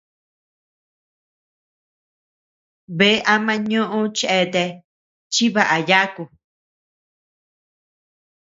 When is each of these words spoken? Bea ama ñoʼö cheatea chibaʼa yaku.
Bea 2.97 3.23
ama 3.33 3.53
ñoʼö 3.69 3.99
cheatea 4.17 4.67
chibaʼa 5.33 5.77
yaku. 5.89 6.23